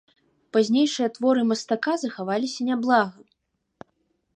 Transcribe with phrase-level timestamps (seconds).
[0.55, 3.89] Пазнейшыя творы мастака захаваліся няблага.